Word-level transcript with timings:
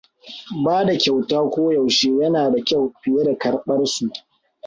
Ba 0.63 0.77
da 0.85 0.93
kyauta 1.01 1.37
koyaushe 1.53 2.09
yana 2.19 2.51
da 2.51 2.59
kyau 2.67 2.93
fiye 3.01 3.23
da 3.25 3.37
karɓar 3.41 3.85
su. 3.87 4.09